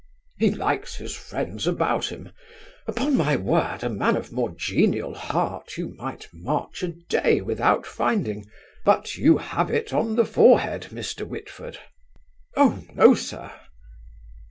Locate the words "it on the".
9.69-10.25